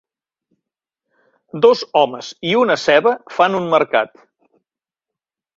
Dos 1.67 1.83
homes 2.01 2.31
i 2.53 2.57
una 2.63 2.79
ceba 2.87 3.15
fan 3.37 3.59
un 3.61 3.71
mercat. 3.75 4.27